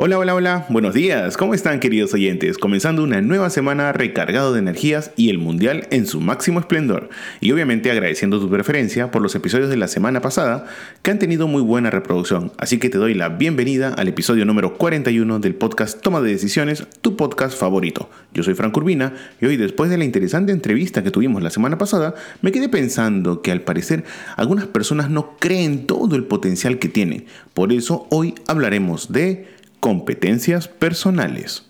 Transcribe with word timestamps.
Hola, 0.00 0.16
hola, 0.16 0.36
hola, 0.36 0.66
buenos 0.68 0.94
días, 0.94 1.36
¿cómo 1.36 1.54
están 1.54 1.80
queridos 1.80 2.14
oyentes? 2.14 2.56
Comenzando 2.56 3.02
una 3.02 3.20
nueva 3.20 3.50
semana 3.50 3.92
recargado 3.92 4.52
de 4.52 4.60
energías 4.60 5.10
y 5.16 5.28
el 5.28 5.38
mundial 5.38 5.88
en 5.90 6.06
su 6.06 6.20
máximo 6.20 6.60
esplendor. 6.60 7.08
Y 7.40 7.50
obviamente 7.50 7.90
agradeciendo 7.90 8.38
tu 8.38 8.48
preferencia 8.48 9.10
por 9.10 9.22
los 9.22 9.34
episodios 9.34 9.70
de 9.70 9.76
la 9.76 9.88
semana 9.88 10.20
pasada 10.20 10.66
que 11.02 11.10
han 11.10 11.18
tenido 11.18 11.48
muy 11.48 11.62
buena 11.62 11.90
reproducción. 11.90 12.52
Así 12.58 12.78
que 12.78 12.90
te 12.90 12.98
doy 12.98 13.14
la 13.14 13.28
bienvenida 13.28 13.92
al 13.92 14.06
episodio 14.06 14.44
número 14.44 14.74
41 14.74 15.40
del 15.40 15.56
podcast 15.56 16.00
Toma 16.00 16.20
de 16.20 16.30
Decisiones, 16.30 16.86
tu 17.00 17.16
podcast 17.16 17.58
favorito. 17.58 18.08
Yo 18.32 18.44
soy 18.44 18.54
Frank 18.54 18.76
Urbina 18.76 19.14
y 19.40 19.46
hoy 19.46 19.56
después 19.56 19.90
de 19.90 19.98
la 19.98 20.04
interesante 20.04 20.52
entrevista 20.52 21.02
que 21.02 21.10
tuvimos 21.10 21.42
la 21.42 21.50
semana 21.50 21.76
pasada, 21.76 22.14
me 22.40 22.52
quedé 22.52 22.68
pensando 22.68 23.42
que 23.42 23.50
al 23.50 23.62
parecer 23.62 24.04
algunas 24.36 24.68
personas 24.68 25.10
no 25.10 25.36
creen 25.40 25.88
todo 25.88 26.14
el 26.14 26.22
potencial 26.22 26.78
que 26.78 26.88
tienen. 26.88 27.24
Por 27.52 27.72
eso 27.72 28.06
hoy 28.10 28.36
hablaremos 28.46 29.10
de 29.10 29.57
Competencias 29.80 30.66
personales. 30.66 31.64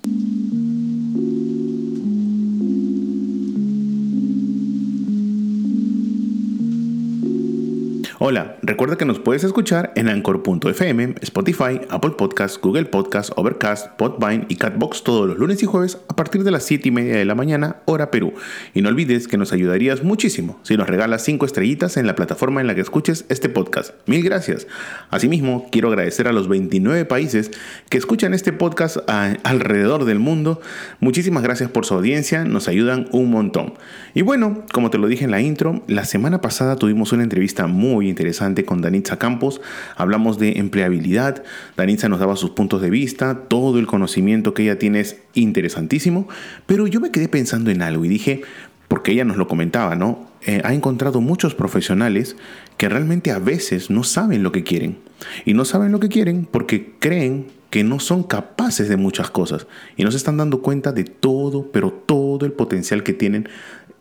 Hola, 8.21 8.57
recuerda 8.63 8.99
que 8.99 9.05
nos 9.05 9.21
puedes 9.21 9.45
escuchar 9.45 9.93
en 9.95 10.09
Anchor.fm, 10.09 11.15
Spotify, 11.21 11.81
Apple 11.89 12.15
Podcasts, 12.19 12.59
Google 12.61 12.87
Podcasts, 12.87 13.33
Overcast, 13.37 13.93
Podvine 13.93 14.45
y 14.49 14.57
Catbox 14.57 15.05
todos 15.05 15.29
los 15.29 15.39
lunes 15.39 15.63
y 15.63 15.67
jueves 15.67 15.99
a 16.09 16.17
partir 16.17 16.43
de 16.43 16.51
las 16.51 16.65
7 16.65 16.89
y 16.89 16.91
media 16.91 17.15
de 17.15 17.25
la 17.25 17.37
mañana, 17.37 17.77
hora 17.85 18.11
Perú. 18.11 18.35
Y 18.75 18.83
no 18.83 18.89
olvides 18.89 19.29
que 19.29 19.37
nos 19.37 19.53
ayudarías 19.53 20.03
muchísimo 20.03 20.59
si 20.65 20.77
nos 20.77 20.89
regalas 20.89 21.23
5 21.23 21.47
estrellitas 21.47 21.97
en 21.97 22.09
la 22.09 22.17
plataforma 22.17 22.61
en 22.61 22.67
la 22.67 22.75
que 22.75 22.81
escuches 22.81 23.25
este 23.29 23.49
podcast. 23.49 23.95
Mil 24.07 24.25
gracias. 24.25 24.67
Asimismo, 25.11 25.69
quiero 25.71 25.87
agradecer 25.87 26.27
a 26.27 26.33
los 26.33 26.49
29 26.49 27.05
países 27.05 27.53
que 27.89 27.99
escuchan 27.99 28.35
este 28.35 28.53
podcast 28.53 28.97
alrededor 29.07 30.07
del 30.07 30.19
mundo. 30.19 30.61
Muchísimas 30.99 31.45
gracias 31.45 31.71
por 31.71 31.87
su 31.87 31.95
audiencia, 31.95 32.45
nos 32.45 32.67
ayudan 32.67 33.07
un 33.13 33.31
montón. 33.31 33.75
Y 34.13 34.23
bueno, 34.23 34.65
como 34.73 34.91
te 34.91 34.99
lo 34.99 35.07
dije 35.07 35.25
en 35.25 35.31
la 35.31 35.41
intro, 35.41 35.85
la 35.87 36.05
semana 36.05 36.41
pasada 36.41 36.75
tuvimos 36.75 37.13
una 37.13 37.23
entrevista 37.23 37.69
muy 37.69 38.08
interesante 38.09 38.65
con 38.65 38.81
Danitza 38.81 39.19
Campos. 39.19 39.61
Hablamos 39.97 40.39
de 40.39 40.59
empleabilidad. 40.59 41.43
Danitza 41.77 42.09
nos 42.09 42.21
daba 42.21 42.37
sus 42.37 42.51
puntos 42.51 42.83
de 42.83 42.91
vista. 42.91 43.43
Todo 43.49 43.79
el 43.79 43.87
conocimiento 43.87 44.55
que 44.55 44.65
ella 44.65 44.79
tiene 44.79 45.01
es 45.01 45.19
interesantísimo. 45.35 46.29
Pero 46.67 46.87
yo 46.87 47.01
me 47.01 47.11
quedé 47.11 47.29
pensando 47.29 47.71
en 47.71 47.83
algo 47.83 48.05
y 48.05 48.09
dije, 48.09 48.43
porque 48.89 49.13
ella 49.13 49.25
nos 49.25 49.37
lo 49.37 49.47
comentaba, 49.47 49.95
¿no? 49.95 50.27
Eh, 50.43 50.63
ha 50.65 50.73
encontrado 50.73 51.21
muchos 51.21 51.55
profesionales 51.55 52.37
que 52.77 52.89
realmente 52.89 53.31
a 53.31 53.39
veces 53.39 53.91
no 53.91 54.03
saben 54.03 54.43
lo 54.43 54.53
que 54.53 54.65
quieren. 54.65 54.99
Y 55.45 55.55
no 55.55 55.65
saben 55.65 55.93
lo 55.93 56.01
que 56.01 56.09
quieren 56.09 56.49
porque 56.51 56.95
creen 56.99 57.47
que 57.71 57.85
no 57.85 58.01
son 58.01 58.23
capaces 58.23 58.89
de 58.89 58.97
muchas 58.97 59.31
cosas 59.31 59.67
y 59.97 60.05
no 60.05 60.11
se 60.11 60.17
están 60.17 60.39
dando 60.39 60.63
cuenta 60.63 60.93
de 60.93 61.05
todo, 61.05 61.71
pero 61.71 61.93
todo 61.93 62.47
el 62.47 62.53
potencial 62.53 63.03
que 63.03 63.13
tienen 63.13 63.49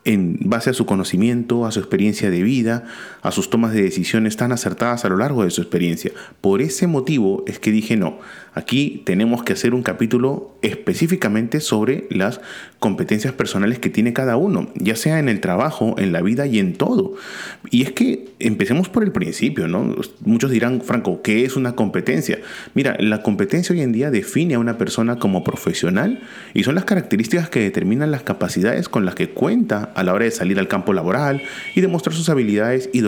en 0.07 0.37
base 0.39 0.69
a 0.69 0.73
su 0.73 0.85
conocimiento, 0.85 1.65
a 1.65 1.71
su 1.71 1.79
experiencia 1.79 2.31
de 2.31 2.41
vida, 2.41 2.85
a 3.21 3.31
sus 3.31 3.49
tomas 3.49 3.73
de 3.73 3.81
decisiones 3.81 4.37
tan 4.37 4.53
acertadas 4.53 5.03
a 5.03 5.09
lo 5.09 5.17
largo 5.17 5.43
de 5.43 5.51
su 5.51 5.61
experiencia. 5.61 6.11
Por 6.39 6.61
ese 6.61 6.87
motivo 6.87 7.43
es 7.45 7.59
que 7.59 7.71
dije, 7.71 7.97
no, 7.97 8.17
aquí 8.53 9.01
tenemos 9.05 9.43
que 9.43 9.51
hacer 9.51 9.73
un 9.73 9.83
capítulo 9.83 10.55
específicamente 10.61 11.59
sobre 11.59 12.07
las 12.09 12.39
competencias 12.79 13.33
personales 13.33 13.79
que 13.79 13.89
tiene 13.89 14.13
cada 14.13 14.37
uno, 14.37 14.69
ya 14.75 14.95
sea 14.95 15.19
en 15.19 15.27
el 15.27 15.41
trabajo, 15.41 15.95
en 15.97 16.13
la 16.13 16.21
vida 16.21 16.47
y 16.47 16.59
en 16.59 16.73
todo. 16.73 17.15
Y 17.69 17.81
es 17.81 17.91
que 17.91 18.29
empecemos 18.39 18.87
por 18.87 19.03
el 19.03 19.11
principio, 19.11 19.67
¿no? 19.67 19.93
Muchos 20.23 20.51
dirán, 20.51 20.81
Franco, 20.81 21.21
¿qué 21.21 21.43
es 21.43 21.57
una 21.57 21.75
competencia? 21.75 22.39
Mira, 22.75 22.95
la 22.99 23.23
competencia 23.23 23.73
hoy 23.73 23.81
en 23.81 23.91
día 23.91 24.09
define 24.09 24.55
a 24.55 24.59
una 24.59 24.77
persona 24.77 25.19
como 25.19 25.43
profesional 25.43 26.21
y 26.53 26.63
son 26.63 26.75
las 26.75 26.85
características 26.85 27.49
que 27.49 27.59
determinan 27.59 28.11
las 28.11 28.23
capacidades 28.23 28.87
con 28.87 29.05
las 29.05 29.15
que 29.15 29.31
cuenta 29.31 29.91
a 29.97 30.03
la 30.03 30.13
hora 30.13 30.25
de 30.25 30.31
salir 30.31 30.59
al 30.59 30.67
campo 30.67 30.93
laboral 30.93 31.41
y 31.73 31.81
demostrar 31.81 32.15
sus 32.15 32.29
habilidades 32.29 32.87
y 32.93 33.01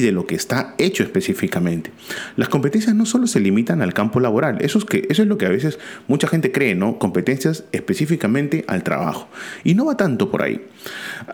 de 0.00 0.12
lo 0.12 0.26
que 0.26 0.34
está 0.34 0.74
hecho 0.76 1.02
específicamente. 1.02 1.90
Las 2.36 2.50
competencias 2.50 2.94
no 2.94 3.06
solo 3.06 3.26
se 3.26 3.40
limitan 3.40 3.80
al 3.80 3.94
campo 3.94 4.20
laboral, 4.20 4.58
eso 4.60 4.78
es, 4.78 5.18
lo 5.18 5.38
que 5.38 5.46
a 5.46 5.48
veces 5.48 5.78
mucha 6.08 6.28
gente 6.28 6.52
cree, 6.52 6.74
¿no? 6.74 6.98
Competencias 6.98 7.64
específicamente 7.72 8.64
al 8.68 8.82
trabajo. 8.82 9.28
Y 9.64 9.74
no 9.74 9.86
va 9.86 9.96
tanto 9.96 10.30
por 10.30 10.42
ahí. 10.42 10.60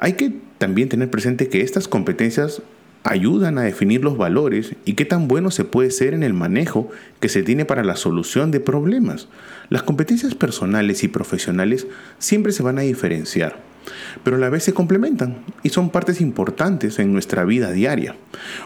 Hay 0.00 0.12
que 0.12 0.32
también 0.58 0.88
tener 0.88 1.10
presente 1.10 1.48
que 1.48 1.62
estas 1.62 1.88
competencias 1.88 2.62
ayudan 3.02 3.58
a 3.58 3.62
definir 3.62 4.04
los 4.04 4.16
valores 4.16 4.76
y 4.84 4.94
qué 4.94 5.04
tan 5.04 5.26
bueno 5.26 5.50
se 5.50 5.64
puede 5.64 5.90
ser 5.90 6.14
en 6.14 6.22
el 6.22 6.32
manejo 6.32 6.88
que 7.18 7.28
se 7.28 7.42
tiene 7.42 7.64
para 7.64 7.82
la 7.82 7.96
solución 7.96 8.52
de 8.52 8.60
problemas. 8.60 9.26
Las 9.68 9.82
competencias 9.82 10.36
personales 10.36 11.02
y 11.02 11.08
profesionales 11.08 11.88
siempre 12.20 12.52
se 12.52 12.62
van 12.62 12.78
a 12.78 12.82
diferenciar 12.82 13.71
pero 14.22 14.36
a 14.36 14.40
la 14.40 14.50
vez 14.50 14.64
se 14.64 14.74
complementan 14.74 15.38
y 15.62 15.68
son 15.70 15.90
partes 15.90 16.20
importantes 16.20 16.98
en 16.98 17.12
nuestra 17.12 17.44
vida 17.44 17.72
diaria. 17.72 18.16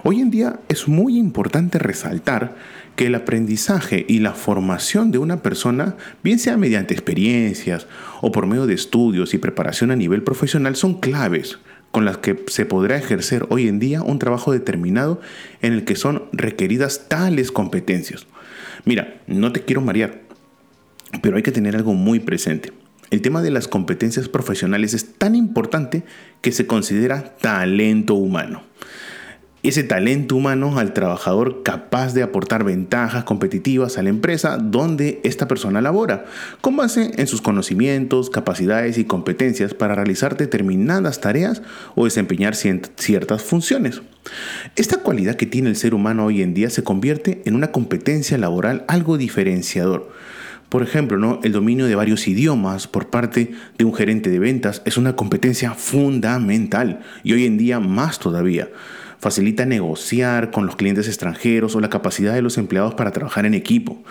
Hoy 0.02 0.20
en 0.20 0.30
día 0.30 0.60
es 0.68 0.88
muy 0.88 1.18
importante 1.18 1.78
resaltar 1.78 2.56
que 2.96 3.06
el 3.06 3.14
aprendizaje 3.14 4.06
y 4.08 4.20
la 4.20 4.32
formación 4.32 5.10
de 5.10 5.18
una 5.18 5.42
persona, 5.42 5.96
bien 6.22 6.38
sea 6.38 6.56
mediante 6.56 6.94
experiencias 6.94 7.86
o 8.22 8.32
por 8.32 8.46
medio 8.46 8.66
de 8.66 8.74
estudios 8.74 9.34
y 9.34 9.38
preparación 9.38 9.90
a 9.90 9.96
nivel 9.96 10.22
profesional, 10.22 10.76
son 10.76 11.00
claves 11.00 11.58
con 11.90 12.04
las 12.04 12.18
que 12.18 12.44
se 12.48 12.66
podrá 12.66 12.96
ejercer 12.96 13.46
hoy 13.48 13.68
en 13.68 13.78
día 13.78 14.02
un 14.02 14.18
trabajo 14.18 14.52
determinado 14.52 15.20
en 15.62 15.72
el 15.72 15.84
que 15.84 15.96
son 15.96 16.24
requeridas 16.32 17.08
tales 17.08 17.52
competencias. 17.52 18.26
Mira, 18.84 19.20
no 19.26 19.52
te 19.52 19.62
quiero 19.62 19.80
marear, 19.80 20.20
pero 21.22 21.36
hay 21.36 21.42
que 21.42 21.52
tener 21.52 21.76
algo 21.76 21.94
muy 21.94 22.20
presente. 22.20 22.72
El 23.10 23.22
tema 23.22 23.42
de 23.42 23.50
las 23.50 23.68
competencias 23.68 24.28
profesionales 24.28 24.94
es 24.94 25.14
tan 25.14 25.34
importante 25.34 26.04
que 26.40 26.52
se 26.52 26.66
considera 26.66 27.36
talento 27.40 28.14
humano. 28.14 28.62
Ese 29.62 29.82
talento 29.82 30.36
humano 30.36 30.78
al 30.78 30.92
trabajador 30.92 31.64
capaz 31.64 32.14
de 32.14 32.22
aportar 32.22 32.62
ventajas 32.62 33.24
competitivas 33.24 33.98
a 33.98 34.02
la 34.02 34.10
empresa 34.10 34.58
donde 34.58 35.20
esta 35.24 35.48
persona 35.48 35.80
labora, 35.80 36.24
con 36.60 36.76
base 36.76 37.10
en 37.16 37.26
sus 37.26 37.42
conocimientos, 37.42 38.30
capacidades 38.30 38.96
y 38.96 39.04
competencias 39.04 39.74
para 39.74 39.96
realizar 39.96 40.36
determinadas 40.36 41.20
tareas 41.20 41.62
o 41.96 42.04
desempeñar 42.04 42.54
ciertas 42.54 43.42
funciones. 43.42 44.02
Esta 44.76 44.98
cualidad 44.98 45.34
que 45.34 45.46
tiene 45.46 45.70
el 45.70 45.76
ser 45.76 45.94
humano 45.94 46.26
hoy 46.26 46.42
en 46.42 46.54
día 46.54 46.70
se 46.70 46.84
convierte 46.84 47.42
en 47.44 47.56
una 47.56 47.72
competencia 47.72 48.38
laboral 48.38 48.84
algo 48.86 49.18
diferenciador 49.18 50.12
por 50.68 50.82
ejemplo, 50.82 51.18
¿no? 51.18 51.40
el 51.42 51.52
dominio 51.52 51.86
de 51.86 51.94
varios 51.94 52.26
idiomas 52.28 52.86
por 52.88 53.08
parte 53.08 53.52
de 53.78 53.84
un 53.84 53.94
gerente 53.94 54.30
de 54.30 54.38
ventas 54.38 54.82
es 54.84 54.96
una 54.96 55.14
competencia 55.16 55.72
fundamental 55.74 57.00
y 57.22 57.32
hoy 57.32 57.46
en 57.46 57.58
día 57.58 57.80
más 57.80 58.18
todavía. 58.18 58.68
Facilita 59.18 59.64
negociar 59.64 60.50
con 60.50 60.66
los 60.66 60.76
clientes 60.76 61.08
extranjeros 61.08 61.74
o 61.74 61.80
la 61.80 61.88
capacidad 61.88 62.34
de 62.34 62.42
los 62.42 62.58
empleados 62.58 62.94
para 62.94 63.12
trabajar 63.12 63.46
en 63.46 63.54
equipo 63.54 64.04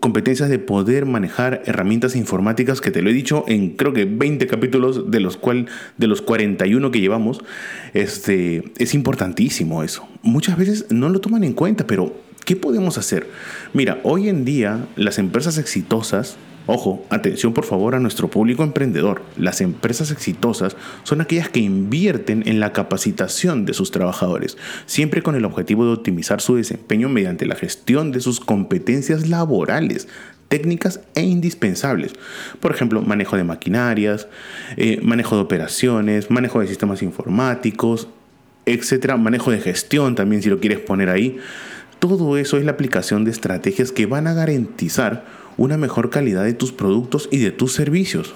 competencias 0.00 0.48
de 0.48 0.58
poder 0.58 1.04
manejar 1.04 1.62
herramientas 1.66 2.16
informáticas 2.16 2.80
que 2.80 2.90
te 2.90 3.02
lo 3.02 3.10
he 3.10 3.12
dicho 3.12 3.44
en 3.46 3.70
creo 3.70 3.92
que 3.92 4.06
20 4.06 4.46
capítulos 4.46 5.10
de 5.10 5.20
los 5.20 5.36
cual 5.36 5.66
de 5.98 6.06
los 6.06 6.22
41 6.22 6.90
que 6.90 7.00
llevamos 7.00 7.44
este 7.92 8.64
es 8.78 8.94
importantísimo 8.94 9.82
eso 9.82 10.08
muchas 10.22 10.56
veces 10.56 10.86
no 10.90 11.10
lo 11.10 11.20
toman 11.20 11.44
en 11.44 11.52
cuenta 11.52 11.86
pero 11.86 12.14
¿Qué 12.44 12.56
podemos 12.56 12.98
hacer? 12.98 13.28
Mira, 13.72 14.00
hoy 14.02 14.28
en 14.28 14.44
día 14.44 14.86
las 14.96 15.18
empresas 15.18 15.58
exitosas, 15.58 16.36
ojo, 16.66 17.06
atención 17.08 17.54
por 17.54 17.64
favor 17.64 17.94
a 17.94 18.00
nuestro 18.00 18.28
público 18.28 18.64
emprendedor, 18.64 19.22
las 19.36 19.60
empresas 19.60 20.10
exitosas 20.10 20.76
son 21.04 21.20
aquellas 21.20 21.48
que 21.48 21.60
invierten 21.60 22.42
en 22.46 22.58
la 22.58 22.72
capacitación 22.72 23.64
de 23.64 23.74
sus 23.74 23.92
trabajadores, 23.92 24.58
siempre 24.86 25.22
con 25.22 25.36
el 25.36 25.44
objetivo 25.44 25.84
de 25.84 25.92
optimizar 25.92 26.40
su 26.40 26.56
desempeño 26.56 27.08
mediante 27.08 27.46
la 27.46 27.54
gestión 27.54 28.10
de 28.10 28.20
sus 28.20 28.40
competencias 28.40 29.28
laborales, 29.28 30.08
técnicas 30.48 31.00
e 31.14 31.22
indispensables. 31.22 32.12
Por 32.58 32.72
ejemplo, 32.72 33.02
manejo 33.02 33.36
de 33.36 33.44
maquinarias, 33.44 34.26
eh, 34.76 35.00
manejo 35.00 35.36
de 35.36 35.42
operaciones, 35.42 36.30
manejo 36.30 36.60
de 36.60 36.66
sistemas 36.66 37.02
informáticos, 37.02 38.08
etcétera, 38.66 39.16
manejo 39.16 39.50
de 39.50 39.60
gestión 39.60 40.14
también 40.14 40.42
si 40.42 40.50
lo 40.50 40.60
quieres 40.60 40.80
poner 40.80 41.08
ahí. 41.08 41.38
Todo 42.02 42.36
eso 42.36 42.56
es 42.56 42.64
la 42.64 42.72
aplicación 42.72 43.24
de 43.24 43.30
estrategias 43.30 43.92
que 43.92 44.06
van 44.06 44.26
a 44.26 44.34
garantizar 44.34 45.24
una 45.56 45.76
mejor 45.76 46.10
calidad 46.10 46.42
de 46.42 46.52
tus 46.52 46.72
productos 46.72 47.28
y 47.30 47.38
de 47.38 47.52
tus 47.52 47.74
servicios. 47.74 48.34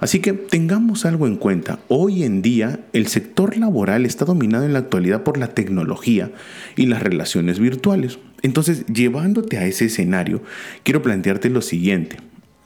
Así 0.00 0.20
que 0.20 0.32
tengamos 0.32 1.04
algo 1.04 1.26
en 1.26 1.36
cuenta. 1.36 1.80
Hoy 1.88 2.22
en 2.22 2.40
día 2.40 2.80
el 2.94 3.08
sector 3.08 3.58
laboral 3.58 4.06
está 4.06 4.24
dominado 4.24 4.64
en 4.64 4.72
la 4.72 4.78
actualidad 4.78 5.22
por 5.22 5.36
la 5.36 5.48
tecnología 5.48 6.32
y 6.76 6.86
las 6.86 7.02
relaciones 7.02 7.58
virtuales. 7.58 8.20
Entonces, 8.40 8.86
llevándote 8.86 9.58
a 9.58 9.66
ese 9.66 9.84
escenario, 9.84 10.40
quiero 10.82 11.02
plantearte 11.02 11.50
lo 11.50 11.60
siguiente. 11.60 12.16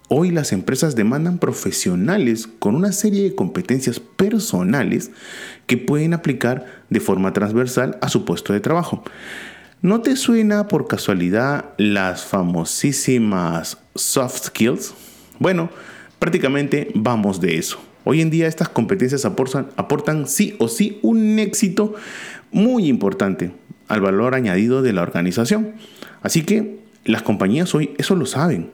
Hoy 0.07 0.31
las 0.31 0.53
empresas 0.53 0.95
demandan 0.95 1.39
profesionales 1.39 2.47
con 2.47 2.77
una 2.77 2.93
serie 2.93 3.25
de 3.25 3.35
competencias 3.35 3.99
personales 3.99 5.11
que 5.67 5.79
pueden 5.79 6.15
aplicar 6.15 6.85
de 6.91 7.01
forma 7.01 7.33
transversal 7.33 7.99
a 8.03 8.09
su 8.09 8.25
puesto 8.25 8.53
de 8.53 8.61
trabajo. 8.61 9.03
¿No 9.83 10.01
te 10.01 10.15
suena 10.15 10.69
por 10.69 10.87
casualidad 10.87 11.71
las 11.77 12.25
famosísimas 12.25 13.79
soft 13.97 14.45
skills? 14.45 14.95
Bueno, 15.41 15.71
prácticamente 16.21 16.93
vamos 16.95 17.41
de 17.41 17.59
eso. 17.59 17.81
Hoy 18.05 18.21
en 18.21 18.31
día 18.31 18.47
estas 18.47 18.69
competencias 18.69 19.25
aportan, 19.25 20.29
sí 20.29 20.55
o 20.61 20.69
sí 20.69 21.01
un 21.03 21.41
éxito 21.41 21.97
muy 22.53 22.87
importante 22.87 23.51
al 23.89 24.01
valor 24.01 24.37
añadido 24.37 24.83
de 24.83 24.93
la 24.93 25.03
organización. 25.03 25.73
Así 26.23 26.43
que 26.43 26.79
las 27.05 27.23
compañías 27.23 27.75
hoy 27.75 27.91
eso 27.99 28.15
lo 28.15 28.27
saben. 28.27 28.71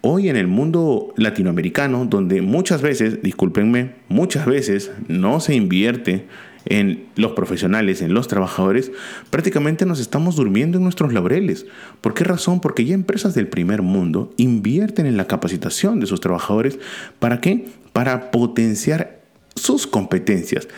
Hoy 0.00 0.28
en 0.28 0.34
el 0.34 0.48
mundo 0.48 1.14
latinoamericano, 1.16 2.04
donde 2.04 2.42
muchas 2.42 2.82
veces, 2.82 3.22
discúlpenme, 3.22 3.92
muchas 4.08 4.46
veces 4.46 4.90
no 5.06 5.38
se 5.38 5.54
invierte 5.54 6.26
en 6.66 7.06
los 7.16 7.32
profesionales, 7.32 8.02
en 8.02 8.14
los 8.14 8.28
trabajadores, 8.28 8.92
prácticamente 9.30 9.86
nos 9.86 10.00
estamos 10.00 10.36
durmiendo 10.36 10.78
en 10.78 10.84
nuestros 10.84 11.12
laureles. 11.12 11.66
¿Por 12.00 12.14
qué 12.14 12.24
razón? 12.24 12.60
Porque 12.60 12.84
ya 12.84 12.94
empresas 12.94 13.34
del 13.34 13.48
primer 13.48 13.82
mundo 13.82 14.32
invierten 14.36 15.06
en 15.06 15.16
la 15.16 15.26
capacitación 15.26 16.00
de 16.00 16.06
sus 16.06 16.20
trabajadores. 16.20 16.78
¿Para 17.18 17.40
qué? 17.40 17.66
Para 17.92 18.30
potenciar 18.30 19.22
sus 19.54 19.86
competencias. 19.86 20.68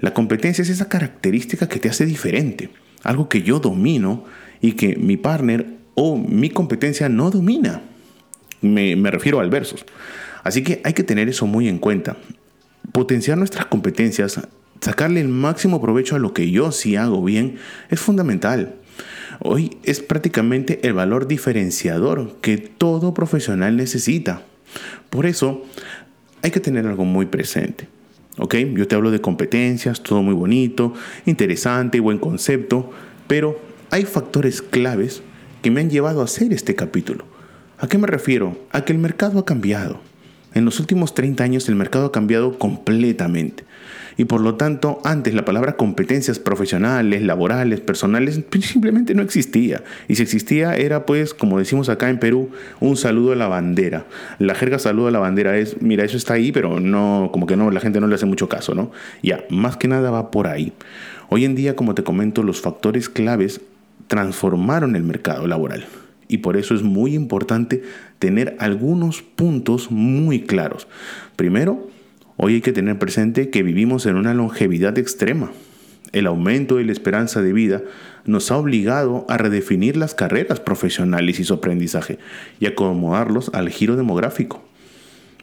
La 0.00 0.14
competencia 0.14 0.62
es 0.62 0.70
esa 0.70 0.88
característica 0.88 1.68
que 1.68 1.78
te 1.78 1.88
hace 1.88 2.06
diferente, 2.06 2.70
algo 3.02 3.28
que 3.28 3.42
yo 3.42 3.60
domino 3.60 4.24
y 4.60 4.72
que 4.72 4.96
mi 4.96 5.16
partner 5.16 5.66
o 5.94 6.16
mi 6.16 6.50
competencia 6.50 7.08
no 7.08 7.30
domina. 7.30 7.82
Me, 8.60 8.96
refiero 9.10 9.40
al 9.40 9.50
versus. 9.50 9.84
Así 10.42 10.62
que 10.62 10.80
hay 10.84 10.94
que 10.94 11.04
tener 11.04 11.28
eso 11.28 11.46
muy 11.46 11.68
en 11.68 11.78
cuenta. 11.78 12.16
Potenciar 12.92 13.38
nuestras 13.38 13.66
competencias, 13.66 14.40
sacarle 14.80 15.20
el 15.20 15.28
máximo 15.28 15.80
provecho 15.80 16.16
a 16.16 16.18
lo 16.18 16.32
que 16.32 16.50
yo 16.50 16.72
sí 16.72 16.96
hago 16.96 17.22
bien, 17.22 17.56
es 17.90 18.00
fundamental. 18.00 18.76
Hoy 19.40 19.76
es 19.82 20.00
prácticamente 20.00 20.80
el 20.86 20.92
valor 20.92 21.26
diferenciador 21.26 22.36
que 22.40 22.58
todo 22.58 23.14
profesional 23.14 23.76
necesita. 23.76 24.42
Por 25.10 25.26
eso 25.26 25.64
hay 26.42 26.50
que 26.50 26.60
tener 26.60 26.86
algo 26.86 27.04
muy 27.04 27.26
presente. 27.26 27.88
¿Ok? 28.38 28.56
Yo 28.74 28.88
te 28.88 28.96
hablo 28.96 29.10
de 29.10 29.20
competencias, 29.20 30.02
todo 30.02 30.22
muy 30.22 30.34
bonito, 30.34 30.92
interesante, 31.24 32.00
buen 32.00 32.18
concepto, 32.18 32.90
pero 33.28 33.60
hay 33.90 34.04
factores 34.04 34.60
claves 34.60 35.22
que 35.62 35.70
me 35.70 35.80
han 35.80 35.90
llevado 35.90 36.20
a 36.20 36.24
hacer 36.24 36.52
este 36.52 36.74
capítulo. 36.74 37.24
¿A 37.78 37.86
qué 37.86 37.96
me 37.96 38.06
refiero? 38.06 38.58
A 38.70 38.84
que 38.84 38.92
el 38.92 38.98
mercado 38.98 39.38
ha 39.38 39.44
cambiado. 39.44 40.00
En 40.54 40.64
los 40.64 40.78
últimos 40.78 41.14
30 41.14 41.42
años 41.42 41.68
el 41.68 41.74
mercado 41.74 42.06
ha 42.06 42.12
cambiado 42.12 42.58
completamente. 42.58 43.64
Y 44.16 44.26
por 44.26 44.40
lo 44.40 44.54
tanto, 44.54 45.00
antes 45.04 45.34
la 45.34 45.44
palabra 45.44 45.76
competencias 45.76 46.38
profesionales, 46.38 47.22
laborales, 47.22 47.80
personales, 47.80 48.40
pues, 48.48 48.66
simplemente 48.66 49.14
no 49.14 49.22
existía. 49.22 49.82
Y 50.06 50.14
si 50.14 50.22
existía 50.22 50.76
era 50.76 51.04
pues, 51.04 51.34
como 51.34 51.58
decimos 51.58 51.88
acá 51.88 52.08
en 52.08 52.20
Perú, 52.20 52.50
un 52.78 52.96
saludo 52.96 53.32
a 53.32 53.36
la 53.36 53.48
bandera. 53.48 54.06
La 54.38 54.54
jerga 54.54 54.78
saludo 54.78 55.08
a 55.08 55.10
la 55.10 55.18
bandera 55.18 55.58
es, 55.58 55.82
mira, 55.82 56.04
eso 56.04 56.16
está 56.16 56.34
ahí, 56.34 56.52
pero 56.52 56.78
no, 56.78 57.30
como 57.32 57.46
que 57.46 57.56
no, 57.56 57.72
la 57.72 57.80
gente 57.80 58.00
no 58.00 58.06
le 58.06 58.14
hace 58.14 58.26
mucho 58.26 58.48
caso, 58.48 58.74
¿no? 58.74 58.92
Ya, 59.22 59.44
más 59.50 59.76
que 59.76 59.88
nada 59.88 60.12
va 60.12 60.30
por 60.30 60.46
ahí. 60.46 60.72
Hoy 61.28 61.44
en 61.44 61.56
día, 61.56 61.74
como 61.74 61.96
te 61.96 62.04
comento, 62.04 62.44
los 62.44 62.60
factores 62.60 63.08
claves 63.08 63.60
transformaron 64.06 64.94
el 64.94 65.02
mercado 65.02 65.48
laboral 65.48 65.84
y 66.28 66.38
por 66.38 66.56
eso 66.56 66.74
es 66.74 66.82
muy 66.82 67.14
importante 67.14 67.82
tener 68.18 68.56
algunos 68.58 69.22
puntos 69.22 69.90
muy 69.90 70.42
claros. 70.42 70.86
Primero, 71.36 71.88
hoy 72.36 72.54
hay 72.54 72.60
que 72.60 72.72
tener 72.72 72.98
presente 72.98 73.50
que 73.50 73.62
vivimos 73.62 74.06
en 74.06 74.16
una 74.16 74.34
longevidad 74.34 74.98
extrema. 74.98 75.52
El 76.12 76.26
aumento 76.26 76.76
de 76.76 76.84
la 76.84 76.92
esperanza 76.92 77.42
de 77.42 77.52
vida 77.52 77.82
nos 78.24 78.50
ha 78.50 78.56
obligado 78.56 79.26
a 79.28 79.36
redefinir 79.36 79.96
las 79.96 80.14
carreras 80.14 80.60
profesionales 80.60 81.40
y 81.40 81.44
su 81.44 81.54
aprendizaje 81.54 82.18
y 82.60 82.66
acomodarlos 82.66 83.50
al 83.52 83.68
giro 83.68 83.96
demográfico. 83.96 84.62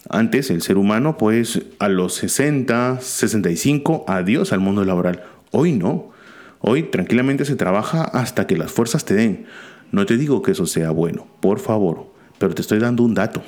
Antes 0.09 0.49
el 0.49 0.61
ser 0.61 0.77
humano 0.77 1.17
pues 1.17 1.61
a 1.79 1.89
los 1.89 2.15
60, 2.15 2.99
65, 3.01 4.05
adiós 4.07 4.51
al 4.53 4.59
mundo 4.59 4.83
laboral. 4.83 5.23
Hoy 5.51 5.73
no. 5.73 6.11
Hoy 6.59 6.83
tranquilamente 6.83 7.45
se 7.45 7.55
trabaja 7.55 8.03
hasta 8.03 8.47
que 8.47 8.57
las 8.57 8.71
fuerzas 8.71 9.05
te 9.05 9.13
den. 9.13 9.45
No 9.91 10.05
te 10.05 10.17
digo 10.17 10.41
que 10.41 10.51
eso 10.51 10.65
sea 10.65 10.91
bueno, 10.91 11.27
por 11.41 11.59
favor, 11.59 12.05
pero 12.38 12.55
te 12.55 12.61
estoy 12.61 12.79
dando 12.79 13.03
un 13.03 13.13
dato. 13.13 13.41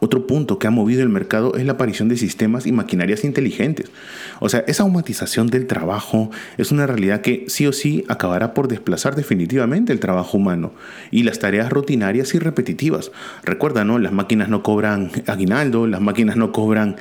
Otro 0.00 0.26
punto 0.26 0.58
que 0.58 0.66
ha 0.66 0.70
movido 0.70 1.02
el 1.02 1.08
mercado 1.08 1.56
es 1.56 1.66
la 1.66 1.72
aparición 1.72 2.08
de 2.08 2.16
sistemas 2.16 2.66
y 2.66 2.72
maquinarias 2.72 3.24
inteligentes. 3.24 3.90
O 4.38 4.48
sea, 4.48 4.64
esa 4.66 4.84
automatización 4.84 5.48
del 5.48 5.66
trabajo 5.66 6.30
es 6.56 6.70
una 6.70 6.86
realidad 6.86 7.20
que 7.20 7.44
sí 7.48 7.66
o 7.66 7.72
sí 7.72 8.04
acabará 8.08 8.54
por 8.54 8.68
desplazar 8.68 9.16
definitivamente 9.16 9.92
el 9.92 10.00
trabajo 10.00 10.36
humano 10.36 10.72
y 11.10 11.24
las 11.24 11.40
tareas 11.40 11.70
rutinarias 11.70 12.34
y 12.34 12.38
repetitivas. 12.38 13.10
Recuerda, 13.42 13.84
¿no? 13.84 13.98
Las 13.98 14.12
máquinas 14.12 14.48
no 14.48 14.62
cobran 14.62 15.10
aguinaldo, 15.26 15.86
las 15.86 16.00
máquinas 16.00 16.36
no 16.36 16.52
cobran, 16.52 16.96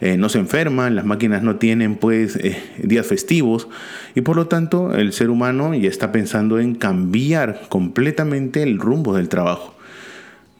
eh, 0.00 0.16
no 0.18 0.28
se 0.28 0.38
enferman, 0.38 0.94
las 0.94 1.06
máquinas 1.06 1.42
no 1.42 1.56
tienen 1.56 1.96
pues 1.96 2.36
eh, 2.36 2.62
días 2.82 3.06
festivos 3.06 3.68
y 4.14 4.20
por 4.20 4.36
lo 4.36 4.46
tanto 4.46 4.94
el 4.94 5.12
ser 5.12 5.30
humano 5.30 5.74
ya 5.74 5.88
está 5.88 6.12
pensando 6.12 6.60
en 6.60 6.74
cambiar 6.74 7.62
completamente 7.68 8.62
el 8.62 8.78
rumbo 8.78 9.14
del 9.14 9.28
trabajo. 9.28 9.74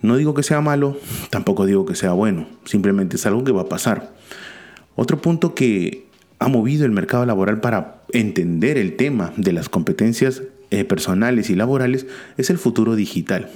No 0.03 0.17
digo 0.17 0.35
que 0.35 0.43
sea 0.43 0.61
malo, 0.61 0.99
tampoco 1.31 1.65
digo 1.65 1.87
que 1.87 1.95
sea 1.95 2.13
bueno, 2.13 2.47
simplemente 2.65 3.17
es 3.17 3.25
algo 3.25 3.45
que 3.45 3.53
va 3.53 3.63
a 3.63 3.69
pasar. 3.69 4.13
Otro 4.97 5.23
punto 5.23 5.55
que 5.55 6.07
ha 6.41 6.49
movido 6.49 6.85
el 6.85 6.91
mercado 6.91 7.25
laboral 7.25 7.61
para 7.61 8.03
entender 8.13 8.79
el 8.79 8.97
tema 8.97 9.33
de 9.37 9.53
las 9.53 9.69
competencias 9.69 10.43
eh, 10.71 10.85
personales 10.85 11.51
y 11.51 11.55
laborales 11.55 12.07
es 12.37 12.51
el 12.51 12.59
futuro 12.59 12.97
digital. 12.97 13.49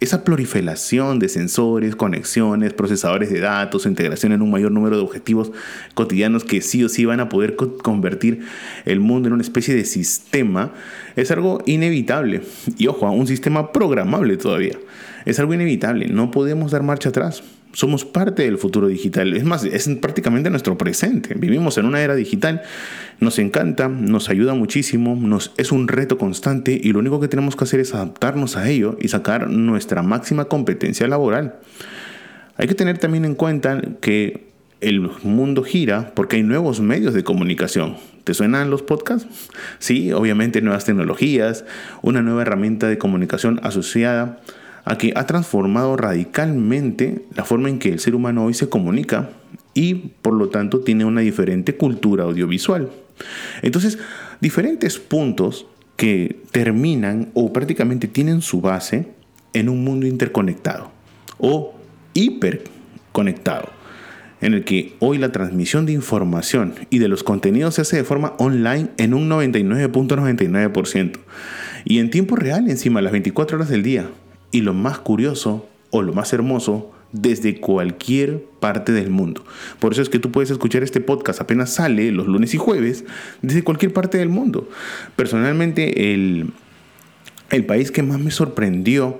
Esa 0.00 0.24
proliferación 0.24 1.18
de 1.18 1.28
sensores, 1.28 1.96
conexiones, 1.96 2.72
procesadores 2.72 3.30
de 3.30 3.40
datos, 3.40 3.86
integración 3.86 4.32
en 4.32 4.42
un 4.42 4.50
mayor 4.50 4.72
número 4.72 4.96
de 4.96 5.02
objetivos 5.02 5.52
cotidianos 5.94 6.44
que 6.44 6.60
sí 6.60 6.84
o 6.84 6.88
sí 6.88 7.04
van 7.04 7.20
a 7.20 7.28
poder 7.28 7.56
convertir 7.56 8.40
el 8.86 9.00
mundo 9.00 9.28
en 9.28 9.34
una 9.34 9.42
especie 9.42 9.74
de 9.74 9.84
sistema, 9.84 10.72
es 11.16 11.30
algo 11.30 11.62
inevitable. 11.66 12.42
Y 12.76 12.86
ojo, 12.88 13.10
un 13.10 13.26
sistema 13.26 13.72
programable 13.72 14.36
todavía. 14.36 14.78
Es 15.24 15.38
algo 15.38 15.54
inevitable, 15.54 16.08
no 16.08 16.30
podemos 16.30 16.72
dar 16.72 16.82
marcha 16.82 17.08
atrás. 17.08 17.42
Somos 17.72 18.04
parte 18.04 18.44
del 18.44 18.56
futuro 18.56 18.86
digital. 18.86 19.34
Es 19.34 19.44
más, 19.44 19.64
es 19.64 19.88
prácticamente 20.00 20.48
nuestro 20.48 20.78
presente. 20.78 21.34
Vivimos 21.34 21.76
en 21.76 21.86
una 21.86 22.00
era 22.00 22.14
digital. 22.14 22.62
Nos 23.18 23.40
encanta, 23.40 23.88
nos 23.88 24.28
ayuda 24.28 24.54
muchísimo, 24.54 25.16
nos, 25.16 25.52
es 25.56 25.72
un 25.72 25.88
reto 25.88 26.16
constante 26.16 26.78
y 26.80 26.92
lo 26.92 27.00
único 27.00 27.20
que 27.20 27.26
tenemos 27.26 27.56
que 27.56 27.64
hacer 27.64 27.80
es 27.80 27.92
adaptarnos 27.92 28.56
a 28.56 28.68
ello 28.68 28.96
y 29.00 29.08
sacar 29.08 29.50
nuestra 29.50 30.02
máxima 30.02 30.44
competencia 30.44 31.08
laboral. 31.08 31.56
Hay 32.56 32.68
que 32.68 32.74
tener 32.74 32.98
también 32.98 33.24
en 33.24 33.34
cuenta 33.34 33.82
que 34.00 34.52
el 34.80 35.10
mundo 35.22 35.64
gira 35.64 36.12
porque 36.14 36.36
hay 36.36 36.42
nuevos 36.44 36.80
medios 36.80 37.14
de 37.14 37.24
comunicación. 37.24 37.96
¿Te 38.22 38.34
suenan 38.34 38.70
los 38.70 38.82
podcasts? 38.82 39.50
Sí, 39.78 40.12
obviamente 40.12 40.60
nuevas 40.60 40.84
tecnologías, 40.84 41.64
una 42.02 42.22
nueva 42.22 42.42
herramienta 42.42 42.86
de 42.86 42.98
comunicación 42.98 43.58
asociada 43.62 44.40
a 44.84 44.98
que 44.98 45.12
ha 45.16 45.26
transformado 45.26 45.96
radicalmente 45.96 47.24
la 47.34 47.44
forma 47.44 47.68
en 47.68 47.78
que 47.78 47.90
el 47.90 48.00
ser 48.00 48.14
humano 48.14 48.44
hoy 48.44 48.54
se 48.54 48.68
comunica 48.68 49.30
y 49.72 49.94
por 49.94 50.34
lo 50.34 50.48
tanto 50.48 50.80
tiene 50.80 51.04
una 51.04 51.20
diferente 51.22 51.76
cultura 51.76 52.24
audiovisual. 52.24 52.90
Entonces, 53.62 53.98
diferentes 54.40 54.98
puntos 54.98 55.66
que 55.96 56.40
terminan 56.50 57.30
o 57.34 57.52
prácticamente 57.52 58.08
tienen 58.08 58.42
su 58.42 58.60
base 58.60 59.08
en 59.52 59.68
un 59.68 59.84
mundo 59.84 60.06
interconectado 60.06 60.90
o 61.38 61.74
hiperconectado, 62.14 63.68
en 64.40 64.54
el 64.54 64.64
que 64.64 64.94
hoy 64.98 65.18
la 65.18 65.32
transmisión 65.32 65.86
de 65.86 65.92
información 65.92 66.74
y 66.90 66.98
de 66.98 67.08
los 67.08 67.22
contenidos 67.22 67.76
se 67.76 67.82
hace 67.82 67.96
de 67.96 68.04
forma 68.04 68.34
online 68.38 68.90
en 68.98 69.14
un 69.14 69.28
99.99% 69.30 71.18
y 71.84 71.98
en 71.98 72.10
tiempo 72.10 72.36
real 72.36 72.68
encima, 72.68 73.02
las 73.02 73.12
24 73.12 73.56
horas 73.56 73.68
del 73.68 73.82
día, 73.82 74.10
y 74.54 74.60
lo 74.60 74.72
más 74.72 74.98
curioso 74.98 75.66
o 75.90 76.00
lo 76.00 76.12
más 76.12 76.32
hermoso 76.32 76.92
desde 77.10 77.58
cualquier 77.58 78.44
parte 78.60 78.92
del 78.92 79.10
mundo. 79.10 79.44
Por 79.80 79.92
eso 79.92 80.00
es 80.00 80.08
que 80.08 80.20
tú 80.20 80.30
puedes 80.30 80.48
escuchar 80.48 80.84
este 80.84 81.00
podcast 81.00 81.40
apenas 81.40 81.70
sale 81.70 82.12
los 82.12 82.28
lunes 82.28 82.54
y 82.54 82.58
jueves 82.58 83.04
desde 83.42 83.64
cualquier 83.64 83.92
parte 83.92 84.16
del 84.16 84.28
mundo. 84.28 84.70
Personalmente 85.16 86.14
el, 86.14 86.52
el 87.50 87.66
país 87.66 87.90
que 87.90 88.04
más 88.04 88.20
me 88.20 88.30
sorprendió 88.30 89.18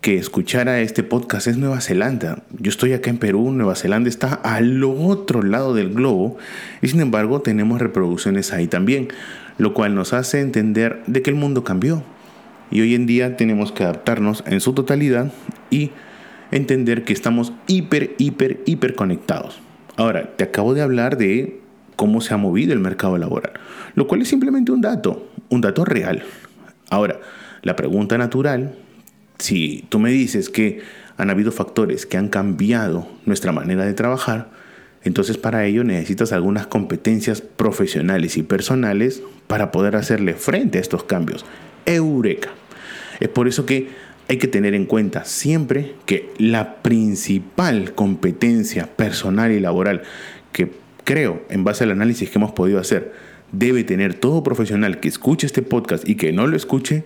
que 0.00 0.16
escuchara 0.16 0.80
este 0.80 1.02
podcast 1.02 1.48
es 1.48 1.58
Nueva 1.58 1.82
Zelanda. 1.82 2.42
Yo 2.58 2.70
estoy 2.70 2.94
acá 2.94 3.10
en 3.10 3.18
Perú, 3.18 3.52
Nueva 3.52 3.76
Zelanda 3.76 4.08
está 4.08 4.32
al 4.32 4.82
otro 4.84 5.42
lado 5.42 5.74
del 5.74 5.92
globo 5.92 6.38
y 6.80 6.88
sin 6.88 7.00
embargo 7.00 7.42
tenemos 7.42 7.78
reproducciones 7.78 8.54
ahí 8.54 8.68
también, 8.68 9.08
lo 9.58 9.74
cual 9.74 9.94
nos 9.94 10.14
hace 10.14 10.40
entender 10.40 11.02
de 11.06 11.20
que 11.20 11.28
el 11.28 11.36
mundo 11.36 11.62
cambió 11.62 12.02
y 12.72 12.80
hoy 12.80 12.94
en 12.94 13.06
día 13.06 13.36
tenemos 13.36 13.70
que 13.70 13.84
adaptarnos 13.84 14.42
en 14.46 14.60
su 14.60 14.72
totalidad 14.72 15.30
y 15.70 15.90
entender 16.50 17.04
que 17.04 17.12
estamos 17.12 17.52
hiper, 17.66 18.14
hiper, 18.18 18.60
hiper 18.64 18.94
conectados. 18.94 19.60
Ahora, 19.96 20.34
te 20.36 20.44
acabo 20.44 20.74
de 20.74 20.82
hablar 20.82 21.18
de 21.18 21.60
cómo 21.96 22.22
se 22.22 22.32
ha 22.32 22.38
movido 22.38 22.72
el 22.72 22.80
mercado 22.80 23.18
laboral, 23.18 23.52
lo 23.94 24.06
cual 24.06 24.22
es 24.22 24.28
simplemente 24.28 24.72
un 24.72 24.80
dato, 24.80 25.28
un 25.50 25.60
dato 25.60 25.84
real. 25.84 26.22
Ahora, 26.88 27.20
la 27.62 27.76
pregunta 27.76 28.16
natural 28.16 28.74
si 29.38 29.84
tú 29.88 29.98
me 29.98 30.10
dices 30.10 30.48
que 30.48 30.80
han 31.16 31.28
habido 31.28 31.52
factores 31.52 32.06
que 32.06 32.16
han 32.16 32.28
cambiado 32.28 33.06
nuestra 33.26 33.52
manera 33.52 33.84
de 33.84 33.92
trabajar, 33.92 34.50
entonces 35.04 35.36
para 35.36 35.66
ello 35.66 35.84
necesitas 35.84 36.32
algunas 36.32 36.66
competencias 36.66 37.40
profesionales 37.42 38.36
y 38.36 38.42
personales 38.42 39.22
para 39.46 39.72
poder 39.72 39.96
hacerle 39.96 40.34
frente 40.34 40.78
a 40.78 40.80
estos 40.80 41.04
cambios. 41.04 41.44
Eureka. 41.84 42.50
Es 43.22 43.28
por 43.28 43.46
eso 43.46 43.66
que 43.66 43.88
hay 44.28 44.38
que 44.38 44.48
tener 44.48 44.74
en 44.74 44.84
cuenta 44.84 45.24
siempre 45.24 45.94
que 46.06 46.32
la 46.38 46.82
principal 46.82 47.94
competencia 47.94 48.96
personal 48.96 49.52
y 49.52 49.60
laboral 49.60 50.02
que 50.50 50.72
creo, 51.04 51.40
en 51.48 51.62
base 51.62 51.84
al 51.84 51.92
análisis 51.92 52.28
que 52.28 52.38
hemos 52.38 52.50
podido 52.50 52.80
hacer, 52.80 53.12
debe 53.52 53.84
tener 53.84 54.14
todo 54.14 54.42
profesional 54.42 54.98
que 54.98 55.06
escuche 55.06 55.46
este 55.46 55.62
podcast 55.62 56.08
y 56.08 56.16
que 56.16 56.32
no 56.32 56.48
lo 56.48 56.56
escuche, 56.56 57.04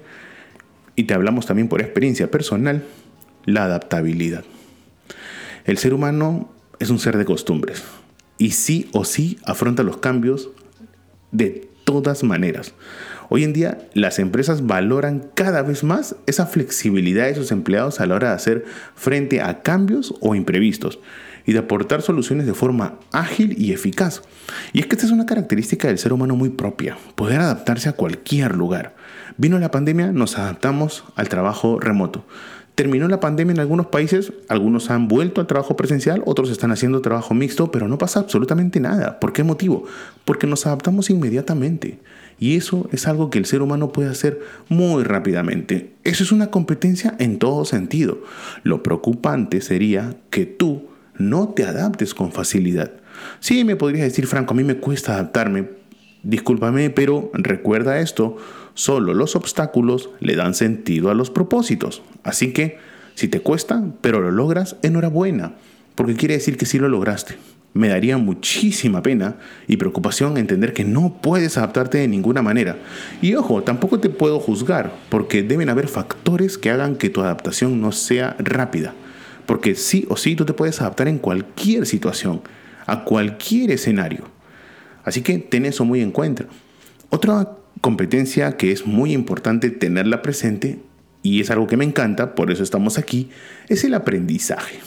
y 0.94 1.04
te 1.04 1.12
hablamos 1.12 1.44
también 1.44 1.68
por 1.68 1.82
experiencia 1.82 2.30
personal, 2.30 2.82
la 3.44 3.64
adaptabilidad. 3.64 4.44
El 5.66 5.76
ser 5.76 5.92
humano 5.92 6.50
es 6.78 6.88
un 6.88 6.98
ser 6.98 7.18
de 7.18 7.26
costumbres 7.26 7.84
y 8.38 8.52
sí 8.52 8.88
o 8.94 9.04
sí 9.04 9.36
afronta 9.44 9.82
los 9.82 9.98
cambios 9.98 10.48
de 11.30 11.68
todas 11.84 12.24
maneras. 12.24 12.72
Hoy 13.28 13.44
en 13.44 13.52
día 13.52 13.78
las 13.94 14.18
empresas 14.18 14.66
valoran 14.66 15.30
cada 15.34 15.62
vez 15.62 15.82
más 15.82 16.16
esa 16.26 16.46
flexibilidad 16.46 17.26
de 17.26 17.34
sus 17.34 17.50
empleados 17.50 18.00
a 18.00 18.06
la 18.06 18.14
hora 18.14 18.28
de 18.28 18.34
hacer 18.34 18.64
frente 18.94 19.40
a 19.40 19.62
cambios 19.62 20.14
o 20.20 20.34
imprevistos 20.34 21.00
y 21.44 21.52
de 21.52 21.60
aportar 21.60 22.02
soluciones 22.02 22.46
de 22.46 22.54
forma 22.54 22.98
ágil 23.12 23.54
y 23.58 23.72
eficaz. 23.72 24.22
Y 24.72 24.80
es 24.80 24.86
que 24.86 24.94
esta 24.96 25.06
es 25.06 25.12
una 25.12 25.26
característica 25.26 25.88
del 25.88 25.98
ser 25.98 26.12
humano 26.12 26.36
muy 26.36 26.50
propia, 26.50 26.98
poder 27.14 27.40
adaptarse 27.40 27.88
a 27.88 27.92
cualquier 27.94 28.54
lugar. 28.56 28.94
Vino 29.36 29.58
la 29.58 29.70
pandemia, 29.70 30.12
nos 30.12 30.38
adaptamos 30.38 31.04
al 31.14 31.28
trabajo 31.28 31.78
remoto. 31.80 32.24
Terminó 32.74 33.08
la 33.08 33.20
pandemia 33.20 33.54
en 33.54 33.60
algunos 33.60 33.86
países, 33.86 34.34
algunos 34.48 34.90
han 34.90 35.08
vuelto 35.08 35.40
al 35.40 35.46
trabajo 35.46 35.76
presencial, 35.76 36.22
otros 36.26 36.50
están 36.50 36.72
haciendo 36.72 37.00
trabajo 37.00 37.32
mixto, 37.32 37.70
pero 37.70 37.88
no 37.88 37.96
pasa 37.96 38.20
absolutamente 38.20 38.80
nada. 38.80 39.18
¿Por 39.18 39.32
qué 39.32 39.42
motivo? 39.44 39.84
Porque 40.26 40.46
nos 40.46 40.66
adaptamos 40.66 41.08
inmediatamente. 41.08 42.00
Y 42.38 42.56
eso 42.56 42.88
es 42.92 43.06
algo 43.06 43.30
que 43.30 43.38
el 43.38 43.46
ser 43.46 43.62
humano 43.62 43.92
puede 43.92 44.10
hacer 44.10 44.40
muy 44.68 45.04
rápidamente. 45.04 45.94
Eso 46.04 46.22
es 46.22 46.32
una 46.32 46.50
competencia 46.50 47.14
en 47.18 47.38
todo 47.38 47.64
sentido. 47.64 48.22
Lo 48.62 48.82
preocupante 48.82 49.60
sería 49.60 50.16
que 50.30 50.44
tú 50.44 50.88
no 51.16 51.48
te 51.48 51.64
adaptes 51.64 52.14
con 52.14 52.32
facilidad. 52.32 52.92
Sí, 53.40 53.64
me 53.64 53.76
podrías 53.76 54.04
decir, 54.04 54.26
Franco, 54.26 54.52
a 54.52 54.56
mí 54.56 54.64
me 54.64 54.76
cuesta 54.76 55.14
adaptarme. 55.14 55.70
Discúlpame, 56.22 56.90
pero 56.90 57.30
recuerda 57.34 58.00
esto, 58.00 58.36
solo 58.74 59.14
los 59.14 59.36
obstáculos 59.36 60.10
le 60.20 60.36
dan 60.36 60.54
sentido 60.54 61.10
a 61.10 61.14
los 61.14 61.30
propósitos. 61.30 62.02
Así 62.24 62.52
que, 62.52 62.78
si 63.14 63.28
te 63.28 63.40
cuesta, 63.40 63.82
pero 64.00 64.20
lo 64.20 64.30
logras, 64.30 64.76
enhorabuena, 64.82 65.54
porque 65.94 66.16
quiere 66.16 66.34
decir 66.34 66.58
que 66.58 66.66
sí 66.66 66.78
lo 66.78 66.88
lograste. 66.88 67.36
Me 67.76 67.88
daría 67.88 68.16
muchísima 68.16 69.02
pena 69.02 69.36
y 69.68 69.76
preocupación 69.76 70.38
entender 70.38 70.72
que 70.72 70.82
no 70.82 71.20
puedes 71.20 71.58
adaptarte 71.58 71.98
de 71.98 72.08
ninguna 72.08 72.40
manera. 72.40 72.78
Y 73.20 73.34
ojo, 73.34 73.62
tampoco 73.62 74.00
te 74.00 74.08
puedo 74.08 74.40
juzgar, 74.40 74.94
porque 75.10 75.42
deben 75.42 75.68
haber 75.68 75.86
factores 75.86 76.56
que 76.56 76.70
hagan 76.70 76.96
que 76.96 77.10
tu 77.10 77.20
adaptación 77.20 77.82
no 77.82 77.92
sea 77.92 78.34
rápida. 78.38 78.94
Porque 79.44 79.74
sí 79.74 80.06
o 80.08 80.16
sí 80.16 80.34
tú 80.34 80.46
te 80.46 80.54
puedes 80.54 80.80
adaptar 80.80 81.06
en 81.06 81.18
cualquier 81.18 81.84
situación, 81.84 82.40
a 82.86 83.04
cualquier 83.04 83.70
escenario. 83.72 84.24
Así 85.04 85.20
que 85.20 85.38
ten 85.38 85.66
eso 85.66 85.84
muy 85.84 86.00
en 86.00 86.12
cuenta. 86.12 86.46
Otra 87.10 87.58
competencia 87.82 88.56
que 88.56 88.72
es 88.72 88.86
muy 88.86 89.12
importante 89.12 89.68
tenerla 89.68 90.22
presente, 90.22 90.78
y 91.22 91.42
es 91.42 91.50
algo 91.50 91.66
que 91.66 91.76
me 91.76 91.84
encanta, 91.84 92.34
por 92.34 92.50
eso 92.50 92.62
estamos 92.62 92.96
aquí, 92.96 93.28
es 93.68 93.84
el 93.84 93.92
aprendizaje. 93.92 94.78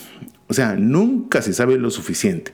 O 0.49 0.53
sea, 0.53 0.75
nunca 0.75 1.41
se 1.41 1.53
sabe 1.53 1.77
lo 1.77 1.91
suficiente. 1.91 2.53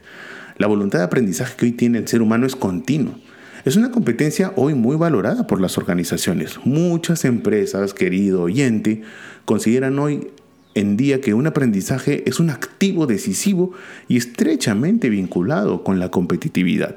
La 0.58 0.68
voluntad 0.68 1.00
de 1.00 1.06
aprendizaje 1.06 1.56
que 1.56 1.66
hoy 1.66 1.72
tiene 1.72 1.98
el 1.98 2.08
ser 2.08 2.22
humano 2.22 2.46
es 2.46 2.56
continua. 2.56 3.18
Es 3.64 3.78
una 3.78 3.90
competencia 3.90 4.54
hoy 4.58 4.76
muy 4.76 4.96
valorada 4.96 5.48
por 5.48 5.60
las 5.60 5.78
organizaciones. 5.78 6.60
Muchas 6.66 7.26
empresas, 7.26 7.94
querido 7.94 8.44
oyente, 8.44 9.02
consideran 9.46 9.98
hoy 9.98 10.28
en 10.76 10.98
día 10.98 11.22
que 11.22 11.34
un 11.34 11.48
aprendizaje 11.48 12.30
es 12.30 12.40
un 12.40 12.50
activo 12.50 13.08
decisivo 13.08 13.72
y 14.10 14.18
estrechamente 14.18 15.10
vinculado 15.10 15.84
con 15.84 15.98
la 15.98 16.12
competitividad. 16.12 16.96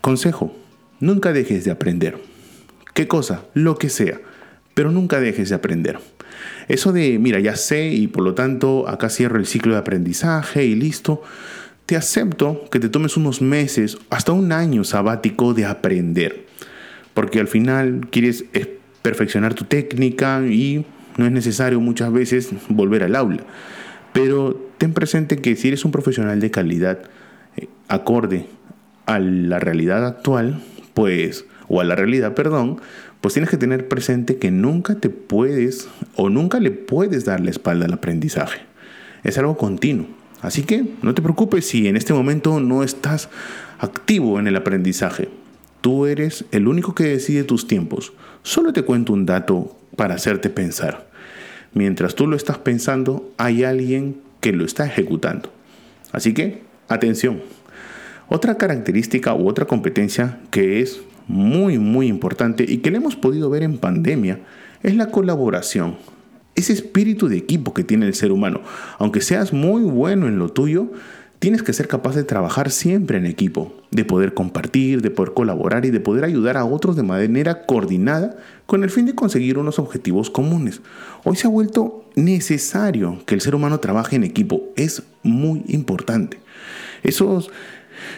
Consejo, 0.00 0.54
nunca 0.98 1.32
dejes 1.32 1.64
de 1.64 1.70
aprender. 1.70 2.18
¿Qué 2.92 3.08
cosa? 3.08 3.44
Lo 3.54 3.78
que 3.78 3.88
sea, 3.88 4.20
pero 4.74 4.90
nunca 4.90 5.20
dejes 5.20 5.48
de 5.48 5.54
aprender. 5.54 6.00
Eso 6.68 6.92
de, 6.92 7.18
mira, 7.18 7.40
ya 7.40 7.56
sé 7.56 7.88
y 7.88 8.06
por 8.06 8.24
lo 8.24 8.34
tanto 8.34 8.88
acá 8.88 9.08
cierro 9.08 9.38
el 9.38 9.46
ciclo 9.46 9.74
de 9.74 9.78
aprendizaje 9.78 10.64
y 10.64 10.74
listo, 10.74 11.22
te 11.86 11.96
acepto 11.96 12.64
que 12.70 12.80
te 12.80 12.88
tomes 12.88 13.16
unos 13.16 13.42
meses, 13.42 13.98
hasta 14.10 14.32
un 14.32 14.52
año 14.52 14.84
sabático 14.84 15.54
de 15.54 15.66
aprender, 15.66 16.46
porque 17.12 17.40
al 17.40 17.48
final 17.48 18.08
quieres 18.10 18.44
perfeccionar 19.02 19.54
tu 19.54 19.64
técnica 19.64 20.42
y 20.46 20.86
no 21.18 21.26
es 21.26 21.32
necesario 21.32 21.80
muchas 21.80 22.12
veces 22.12 22.50
volver 22.68 23.02
al 23.02 23.16
aula. 23.16 23.42
Pero 24.12 24.70
ten 24.78 24.94
presente 24.94 25.36
que 25.38 25.56
si 25.56 25.68
eres 25.68 25.84
un 25.84 25.92
profesional 25.92 26.40
de 26.40 26.50
calidad 26.50 26.98
eh, 27.56 27.68
acorde 27.88 28.46
a 29.06 29.18
la 29.18 29.58
realidad 29.58 30.06
actual, 30.06 30.62
pues, 30.94 31.44
o 31.68 31.80
a 31.80 31.84
la 31.84 31.96
realidad, 31.96 32.34
perdón, 32.34 32.80
pues 33.24 33.32
tienes 33.32 33.48
que 33.48 33.56
tener 33.56 33.88
presente 33.88 34.36
que 34.36 34.50
nunca 34.50 34.96
te 34.96 35.08
puedes 35.08 35.88
o 36.14 36.28
nunca 36.28 36.60
le 36.60 36.70
puedes 36.70 37.24
dar 37.24 37.40
la 37.40 37.48
espalda 37.48 37.86
al 37.86 37.94
aprendizaje. 37.94 38.60
Es 39.22 39.38
algo 39.38 39.56
continuo. 39.56 40.08
Así 40.42 40.64
que 40.64 40.84
no 41.00 41.14
te 41.14 41.22
preocupes 41.22 41.66
si 41.66 41.88
en 41.88 41.96
este 41.96 42.12
momento 42.12 42.60
no 42.60 42.82
estás 42.82 43.30
activo 43.78 44.38
en 44.38 44.46
el 44.46 44.56
aprendizaje. 44.56 45.30
Tú 45.80 46.04
eres 46.04 46.44
el 46.50 46.68
único 46.68 46.94
que 46.94 47.04
decide 47.04 47.44
tus 47.44 47.66
tiempos. 47.66 48.12
Solo 48.42 48.74
te 48.74 48.82
cuento 48.82 49.14
un 49.14 49.24
dato 49.24 49.74
para 49.96 50.16
hacerte 50.16 50.50
pensar. 50.50 51.08
Mientras 51.72 52.16
tú 52.16 52.26
lo 52.26 52.36
estás 52.36 52.58
pensando, 52.58 53.32
hay 53.38 53.64
alguien 53.64 54.18
que 54.42 54.52
lo 54.52 54.66
está 54.66 54.84
ejecutando. 54.84 55.50
Así 56.12 56.34
que, 56.34 56.60
atención. 56.88 57.40
Otra 58.28 58.58
característica 58.58 59.34
u 59.34 59.48
otra 59.48 59.64
competencia 59.64 60.40
que 60.50 60.82
es 60.82 61.00
muy, 61.26 61.78
muy 61.78 62.06
importante 62.08 62.64
y 62.66 62.78
que 62.78 62.90
le 62.90 62.98
hemos 62.98 63.16
podido 63.16 63.50
ver 63.50 63.62
en 63.62 63.78
pandemia 63.78 64.40
es 64.82 64.96
la 64.96 65.10
colaboración. 65.10 65.96
Ese 66.54 66.72
espíritu 66.72 67.28
de 67.28 67.36
equipo 67.36 67.74
que 67.74 67.84
tiene 67.84 68.06
el 68.06 68.14
ser 68.14 68.30
humano. 68.30 68.60
Aunque 68.98 69.20
seas 69.20 69.52
muy 69.52 69.82
bueno 69.82 70.28
en 70.28 70.38
lo 70.38 70.50
tuyo, 70.50 70.92
tienes 71.44 71.62
que 71.62 71.72
ser 71.72 71.88
capaz 71.88 72.14
de 72.14 72.24
trabajar 72.24 72.70
siempre 72.70 73.18
en 73.18 73.26
equipo, 73.26 73.74
de 73.90 74.04
poder 74.04 74.34
compartir, 74.34 75.02
de 75.02 75.10
poder 75.10 75.34
colaborar 75.34 75.84
y 75.84 75.90
de 75.90 76.00
poder 76.00 76.24
ayudar 76.24 76.56
a 76.56 76.64
otros 76.64 76.96
de 76.96 77.02
manera 77.02 77.66
coordinada 77.66 78.36
con 78.66 78.82
el 78.82 78.90
fin 78.90 79.04
de 79.04 79.14
conseguir 79.14 79.58
unos 79.58 79.78
objetivos 79.78 80.30
comunes. 80.30 80.80
Hoy 81.24 81.36
se 81.36 81.46
ha 81.46 81.50
vuelto 81.50 82.08
necesario 82.14 83.18
que 83.26 83.34
el 83.34 83.40
ser 83.40 83.54
humano 83.54 83.80
trabaje 83.80 84.16
en 84.16 84.24
equipo, 84.24 84.62
es 84.76 85.02
muy 85.22 85.64
importante. 85.68 86.38
Esos, 87.02 87.50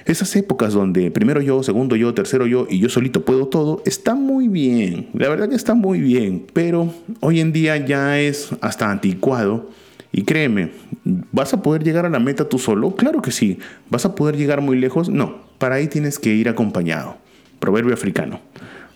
esas 0.05 0.35
épocas 0.37 0.73
donde 0.73 1.11
primero 1.11 1.41
yo, 1.41 1.63
segundo 1.63 1.97
yo, 1.97 2.15
tercero 2.15 2.47
yo 2.47 2.67
y 2.71 2.79
yo 2.79 2.89
solito 2.89 3.25
puedo 3.25 3.49
todo, 3.49 3.83
está 3.85 4.15
muy 4.15 4.49
bien, 4.49 5.09
la 5.15 5.29
verdad 5.29 5.49
que 5.49 5.57
está 5.57 5.75
muy 5.75 6.01
bien, 6.01 6.47
pero 6.53 6.93
hoy 7.21 7.41
en 7.41 7.53
día 7.53 7.77
ya 7.77 8.21
es 8.21 8.51
hasta 8.61 8.91
anticuado 8.91 9.71
y 10.17 10.23
créeme, 10.23 10.71
¿vas 11.05 11.53
a 11.53 11.61
poder 11.61 11.85
llegar 11.85 12.07
a 12.07 12.11
la 12.11 12.19
meta 12.19 12.49
tú 12.49 12.59
solo? 12.59 12.95
Claro 12.95 13.21
que 13.21 13.31
sí. 13.31 13.59
¿Vas 13.91 14.07
a 14.07 14.15
poder 14.15 14.39
llegar 14.39 14.63
muy 14.63 14.79
lejos? 14.79 15.11
No, 15.11 15.43
para 15.59 15.75
ahí 15.75 15.89
tienes 15.89 16.19
que 16.19 16.33
ir 16.33 16.49
acompañado. 16.49 17.19
Proverbio 17.59 17.93
africano. 17.93 18.41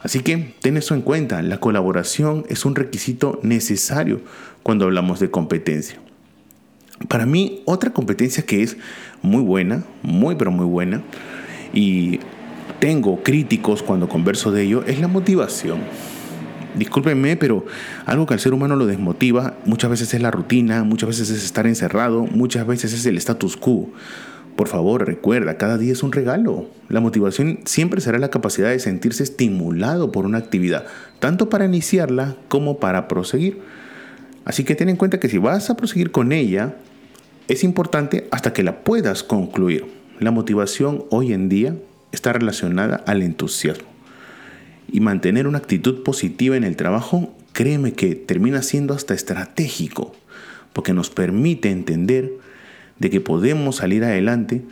Así 0.01 0.21
que 0.21 0.55
ten 0.63 0.79
eso 0.79 0.95
en 0.95 1.03
cuenta, 1.03 1.43
la 1.43 1.61
colaboración 1.61 2.47
es 2.49 2.65
un 2.65 2.75
requisito 2.75 3.39
necesario 3.43 4.23
cuando 4.63 4.87
hablamos 4.87 5.21
de 5.21 5.31
competencia. 5.31 6.01
Para 7.09 7.27
mí, 7.27 7.63
otra 7.65 7.93
competencia 7.93 8.45
que 8.45 8.63
es 8.63 8.77
muy 9.23 9.43
buena, 9.43 9.85
muy 10.03 10.37
pero 10.37 10.51
muy 10.51 10.67
buena, 10.67 11.03
y 11.73 12.21
tengo 12.79 13.23
críticos 13.23 13.83
cuando 13.83 14.09
converso 14.09 14.53
de 14.53 14.63
ello, 14.63 14.85
es 14.87 15.01
la 15.01 15.09
motivación. 15.09 15.81
discúlpenme, 16.75 17.37
pero 17.37 17.65
algo 18.07 18.27
que 18.27 18.35
al 18.35 18.41
ser 18.41 18.55
humano 18.55 18.77
lo 18.77 18.87
desmotiva 18.87 19.55
muchas 19.65 19.91
veces 19.91 20.15
es 20.15 20.23
la 20.23 20.31
rutina, 20.31 20.85
muchas 20.85 21.09
veces 21.09 21.31
es 21.31 21.45
estar 21.45 21.67
encerrado, 21.67 22.27
muchas 22.27 22.67
veces 22.67 22.93
es 22.93 23.07
el 23.07 23.17
status 23.17 23.57
quo. 23.57 23.91
Por 24.57 24.69
favor, 24.69 25.07
recuerda, 25.07 25.57
cada 25.57 25.79
día 25.79 25.93
es 25.93 26.03
un 26.03 26.13
regalo. 26.13 26.67
La 26.89 27.01
motivación 27.01 27.61
siempre 27.65 28.01
será 28.01 28.19
la 28.19 28.31
capacidad 28.31 28.69
de 28.71 28.79
sentirse 28.79 29.23
estimulado 29.23 30.13
por 30.13 30.27
una 30.27 30.39
actividad, 30.39 30.85
tanto 31.19 31.49
para 31.49 31.65
iniciarla 31.65 32.37
como 32.49 32.79
para 32.79 33.09
proseguir. 33.09 33.63
Así 34.45 34.65
que 34.65 34.75
ten 34.75 34.89
en 34.89 34.97
cuenta 34.97 35.19
que 35.19 35.29
si 35.29 35.39
vas 35.39 35.71
a 35.71 35.77
proseguir 35.77 36.11
con 36.11 36.33
ella, 36.33 36.75
es 37.51 37.65
importante 37.65 38.29
hasta 38.31 38.53
que 38.53 38.63
la 38.63 38.85
puedas 38.85 39.25
concluir. 39.25 39.85
La 40.21 40.31
motivación 40.31 41.05
hoy 41.11 41.33
en 41.33 41.49
día 41.49 41.75
está 42.13 42.33
relacionada 42.33 43.03
al 43.09 43.23
entusiasmo. 43.23 43.89
Y 44.93 45.01
mantener 45.01 45.49
una 45.49 45.59
actitud 45.59 46.05
positiva 46.05 46.57
en 46.57 46.63
el 46.63 46.77
trabajo, 46.77 47.35
créeme 47.53 47.93
que 47.93 48.15
termina 48.15 48.63
siendo 48.63 48.95
hasta 48.95 49.15
estratégico, 49.15 50.15
porque 50.73 50.93
nos 50.93 51.11
permite 51.11 51.71
entender 51.73 52.31
de 53.01 53.11
que 53.11 53.21
podemos 53.21 53.77
salir 53.77 54.05
adelante 54.05 54.63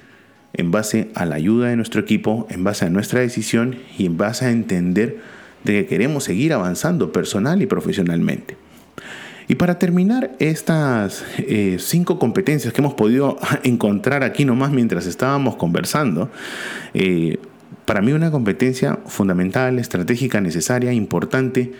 en 0.52 0.70
base 0.70 1.10
a 1.16 1.26
la 1.26 1.34
ayuda 1.34 1.70
de 1.70 1.76
nuestro 1.76 2.00
equipo, 2.00 2.46
en 2.48 2.62
base 2.62 2.84
a 2.84 2.90
nuestra 2.90 3.18
decisión 3.18 3.74
y 3.98 4.06
en 4.06 4.16
base 4.16 4.44
a 4.44 4.52
entender 4.52 5.18
de 5.64 5.72
que 5.72 5.86
queremos 5.86 6.22
seguir 6.22 6.52
avanzando 6.52 7.10
personal 7.10 7.60
y 7.60 7.66
profesionalmente. 7.66 8.67
Y 9.48 9.54
para 9.54 9.78
terminar 9.78 10.36
estas 10.38 11.24
eh, 11.38 11.78
cinco 11.80 12.18
competencias 12.18 12.74
que 12.74 12.82
hemos 12.82 12.92
podido 12.92 13.38
encontrar 13.64 14.22
aquí 14.22 14.44
nomás 14.44 14.70
mientras 14.70 15.06
estábamos 15.06 15.56
conversando, 15.56 16.30
eh, 16.92 17.38
para 17.86 18.02
mí 18.02 18.12
una 18.12 18.30
competencia 18.30 18.98
fundamental, 19.06 19.78
estratégica, 19.78 20.42
necesaria, 20.42 20.92
importante 20.92 21.72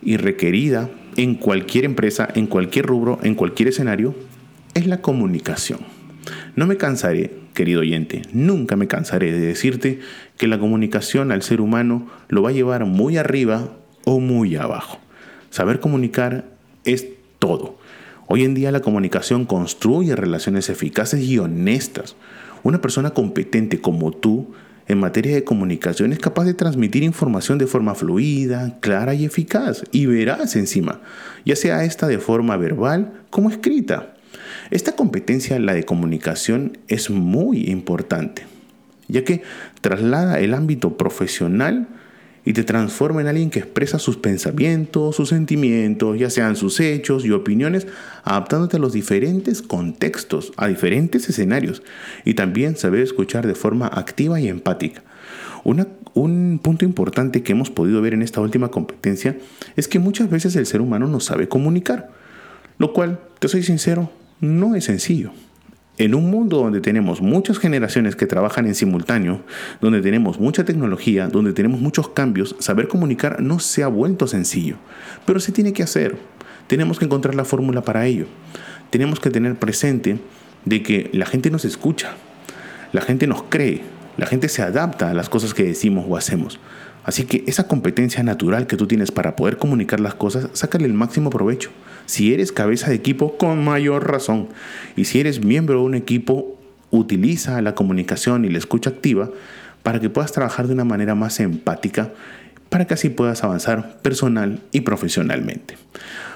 y 0.00 0.16
requerida 0.16 0.88
en 1.16 1.34
cualquier 1.34 1.84
empresa, 1.84 2.28
en 2.36 2.46
cualquier 2.46 2.86
rubro, 2.86 3.18
en 3.24 3.34
cualquier 3.34 3.70
escenario, 3.70 4.14
es 4.74 4.86
la 4.86 5.02
comunicación. 5.02 5.80
No 6.54 6.68
me 6.68 6.76
cansaré, 6.76 7.32
querido 7.54 7.80
oyente, 7.80 8.22
nunca 8.32 8.76
me 8.76 8.86
cansaré 8.86 9.32
de 9.32 9.40
decirte 9.40 9.98
que 10.38 10.46
la 10.46 10.60
comunicación 10.60 11.32
al 11.32 11.42
ser 11.42 11.60
humano 11.60 12.06
lo 12.28 12.42
va 12.42 12.50
a 12.50 12.52
llevar 12.52 12.84
muy 12.84 13.16
arriba 13.16 13.72
o 14.04 14.20
muy 14.20 14.54
abajo. 14.54 15.00
Saber 15.50 15.80
comunicar 15.80 16.51
es 16.84 17.06
todo. 17.38 17.78
Hoy 18.28 18.44
en 18.44 18.54
día 18.54 18.72
la 18.72 18.80
comunicación 18.80 19.44
construye 19.44 20.16
relaciones 20.16 20.70
eficaces 20.70 21.20
y 21.20 21.38
honestas. 21.38 22.16
Una 22.62 22.80
persona 22.80 23.10
competente 23.10 23.80
como 23.80 24.12
tú 24.12 24.52
en 24.88 24.98
materia 24.98 25.34
de 25.34 25.44
comunicación 25.44 26.12
es 26.12 26.18
capaz 26.18 26.44
de 26.44 26.54
transmitir 26.54 27.02
información 27.02 27.58
de 27.58 27.66
forma 27.66 27.94
fluida, 27.94 28.78
clara 28.80 29.14
y 29.14 29.24
eficaz, 29.24 29.84
y 29.92 30.06
verás 30.06 30.56
encima, 30.56 31.00
ya 31.44 31.56
sea 31.56 31.84
esta 31.84 32.06
de 32.06 32.18
forma 32.18 32.56
verbal 32.56 33.12
como 33.30 33.50
escrita. 33.50 34.14
Esta 34.70 34.92
competencia, 34.92 35.58
la 35.58 35.74
de 35.74 35.84
comunicación, 35.84 36.78
es 36.88 37.10
muy 37.10 37.70
importante, 37.70 38.44
ya 39.08 39.24
que 39.24 39.42
traslada 39.80 40.40
el 40.40 40.54
ámbito 40.54 40.96
profesional 40.96 41.88
y 42.44 42.52
te 42.52 42.64
transforma 42.64 43.20
en 43.20 43.28
alguien 43.28 43.50
que 43.50 43.60
expresa 43.60 43.98
sus 43.98 44.16
pensamientos, 44.16 45.16
sus 45.16 45.28
sentimientos, 45.28 46.18
ya 46.18 46.30
sean 46.30 46.56
sus 46.56 46.80
hechos 46.80 47.24
y 47.24 47.30
opiniones, 47.30 47.86
adaptándote 48.24 48.76
a 48.76 48.80
los 48.80 48.92
diferentes 48.92 49.62
contextos, 49.62 50.52
a 50.56 50.66
diferentes 50.66 51.28
escenarios 51.28 51.82
y 52.24 52.34
también 52.34 52.76
saber 52.76 53.00
escuchar 53.00 53.46
de 53.46 53.54
forma 53.54 53.86
activa 53.86 54.40
y 54.40 54.48
empática. 54.48 55.02
un 56.14 56.60
punto 56.62 56.84
importante 56.84 57.42
que 57.42 57.52
hemos 57.52 57.70
podido 57.70 58.02
ver 58.02 58.14
en 58.14 58.22
esta 58.22 58.40
última 58.40 58.70
competencia 58.70 59.36
es 59.76 59.88
que 59.88 59.98
muchas 59.98 60.28
veces 60.28 60.56
el 60.56 60.66
ser 60.66 60.80
humano 60.80 61.06
no 61.06 61.20
sabe 61.20 61.48
comunicar, 61.48 62.10
lo 62.78 62.92
cual, 62.92 63.20
te 63.38 63.48
soy 63.48 63.62
sincero, 63.62 64.10
no 64.40 64.74
es 64.74 64.84
sencillo. 64.84 65.32
En 65.98 66.14
un 66.14 66.30
mundo 66.30 66.58
donde 66.58 66.80
tenemos 66.80 67.20
muchas 67.20 67.58
generaciones 67.58 68.16
que 68.16 68.26
trabajan 68.26 68.66
en 68.66 68.74
simultáneo, 68.74 69.42
donde 69.82 70.00
tenemos 70.00 70.40
mucha 70.40 70.64
tecnología, 70.64 71.28
donde 71.28 71.52
tenemos 71.52 71.80
muchos 71.80 72.08
cambios, 72.08 72.56
saber 72.60 72.88
comunicar 72.88 73.42
no 73.42 73.58
se 73.58 73.82
ha 73.82 73.88
vuelto 73.88 74.26
sencillo, 74.26 74.76
pero 75.26 75.38
se 75.38 75.52
tiene 75.52 75.74
que 75.74 75.82
hacer. 75.82 76.16
Tenemos 76.66 76.98
que 76.98 77.04
encontrar 77.04 77.34
la 77.34 77.44
fórmula 77.44 77.82
para 77.82 78.06
ello. 78.06 78.26
Tenemos 78.88 79.20
que 79.20 79.30
tener 79.30 79.56
presente 79.56 80.18
de 80.64 80.82
que 80.82 81.10
la 81.12 81.26
gente 81.26 81.50
nos 81.50 81.66
escucha, 81.66 82.14
la 82.92 83.02
gente 83.02 83.26
nos 83.26 83.42
cree, 83.42 83.82
la 84.16 84.26
gente 84.26 84.48
se 84.48 84.62
adapta 84.62 85.10
a 85.10 85.14
las 85.14 85.28
cosas 85.28 85.52
que 85.52 85.64
decimos 85.64 86.06
o 86.08 86.16
hacemos. 86.16 86.58
Así 87.04 87.24
que 87.24 87.44
esa 87.46 87.66
competencia 87.66 88.22
natural 88.22 88.66
que 88.66 88.76
tú 88.76 88.86
tienes 88.86 89.10
para 89.10 89.34
poder 89.34 89.56
comunicar 89.56 90.00
las 90.00 90.14
cosas, 90.14 90.48
sácale 90.52 90.86
el 90.86 90.94
máximo 90.94 91.30
provecho. 91.30 91.70
Si 92.06 92.32
eres 92.32 92.52
cabeza 92.52 92.90
de 92.90 92.96
equipo, 92.96 93.36
con 93.36 93.64
mayor 93.64 94.10
razón. 94.10 94.48
Y 94.96 95.04
si 95.04 95.20
eres 95.20 95.44
miembro 95.44 95.80
de 95.80 95.84
un 95.84 95.94
equipo, 95.94 96.58
utiliza 96.90 97.60
la 97.62 97.74
comunicación 97.74 98.44
y 98.44 98.50
la 98.50 98.58
escucha 98.58 98.90
activa 98.90 99.30
para 99.82 99.98
que 99.98 100.10
puedas 100.10 100.32
trabajar 100.32 100.68
de 100.68 100.74
una 100.74 100.84
manera 100.84 101.14
más 101.14 101.40
empática, 101.40 102.12
para 102.68 102.86
que 102.86 102.94
así 102.94 103.08
puedas 103.08 103.42
avanzar 103.42 103.98
personal 104.00 104.60
y 104.70 104.82
profesionalmente. 104.82 105.76